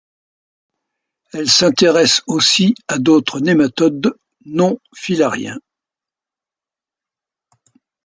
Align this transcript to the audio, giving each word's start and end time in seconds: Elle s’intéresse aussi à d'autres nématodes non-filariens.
Elle 1.31 1.47
s’intéresse 1.47 2.23
aussi 2.25 2.73
à 2.87 2.97
d'autres 2.97 3.39
nématodes 3.39 4.17
non-filariens. 4.47 5.59